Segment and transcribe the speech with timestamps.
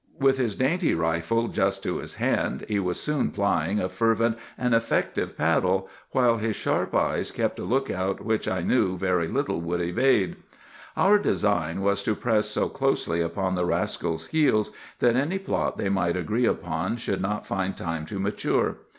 [0.19, 4.73] With his dainty rifle just to his hand, he was soon plying a fervent and
[4.73, 9.79] effective paddle, while his sharp eyes kept a lookout which I knew very little would
[9.79, 10.37] evade.
[10.97, 15.89] "Our design was to press so closely upon the rascals' heels that any plot they
[15.89, 18.77] might agree upon should not find time to mature.